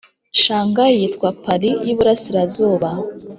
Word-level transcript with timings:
shanghai 0.41 0.93
yitwa 0.99 1.29
paris 1.43 1.77
yi 1.85 1.93
burasirazuba. 1.97 2.89